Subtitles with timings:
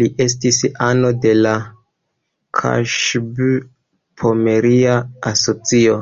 [0.00, 0.58] Li estis
[0.88, 1.54] ano de la
[2.60, 4.94] Kaŝub-Pomeria
[5.32, 5.98] Asocio.